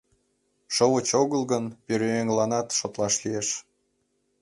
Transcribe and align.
Шовыч 0.75 1.07
огыл 1.21 1.41
гын, 1.51 1.65
пӧръеҥланат 1.85 2.67
шотлаш 2.77 3.13
лиеш. 3.23 3.47